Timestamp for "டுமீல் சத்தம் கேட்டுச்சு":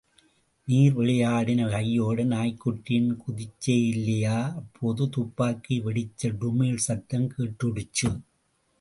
6.41-8.09